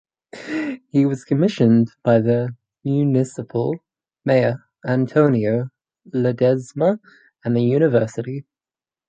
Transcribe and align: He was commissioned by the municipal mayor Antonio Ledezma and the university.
He 0.87 1.05
was 1.05 1.23
commissioned 1.23 1.91
by 2.01 2.21
the 2.21 2.55
municipal 2.83 3.75
mayor 4.25 4.65
Antonio 4.83 5.69
Ledezma 6.11 6.99
and 7.45 7.55
the 7.55 7.61
university. 7.61 8.47